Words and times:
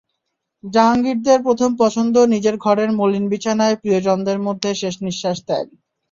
জাহাঙ্গীরদের 0.63 1.39
প্রথম 1.43 1.69
পছন্দ 1.79 2.15
নিজের 2.33 2.55
ঘরের 2.57 2.89
মলিন 2.99 3.25
বিছানায় 3.31 3.79
প্রিয়জনদের 3.81 4.37
মধ্যে 4.47 4.69
শেষনিঃশ্বাস 4.81 5.37
ত্যাগ। 5.47 5.65